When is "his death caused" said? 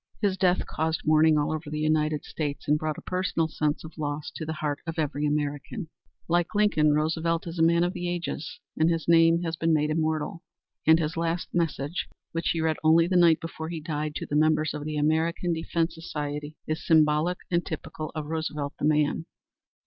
0.19-1.05